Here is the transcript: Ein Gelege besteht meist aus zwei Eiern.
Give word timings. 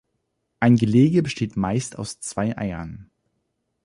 Ein 0.59 0.77
Gelege 0.77 1.21
besteht 1.21 1.55
meist 1.57 1.99
aus 1.99 2.19
zwei 2.19 2.57
Eiern. 2.57 3.11